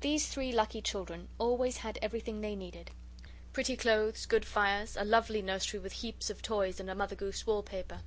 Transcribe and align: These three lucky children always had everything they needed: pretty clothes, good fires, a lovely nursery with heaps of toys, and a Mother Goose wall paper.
These 0.00 0.28
three 0.28 0.50
lucky 0.50 0.80
children 0.80 1.28
always 1.36 1.76
had 1.76 1.98
everything 2.00 2.40
they 2.40 2.56
needed: 2.56 2.90
pretty 3.52 3.76
clothes, 3.76 4.24
good 4.24 4.46
fires, 4.46 4.96
a 4.96 5.04
lovely 5.04 5.42
nursery 5.42 5.78
with 5.78 5.92
heaps 5.92 6.30
of 6.30 6.40
toys, 6.40 6.80
and 6.80 6.88
a 6.88 6.94
Mother 6.94 7.16
Goose 7.16 7.46
wall 7.46 7.62
paper. 7.62 8.00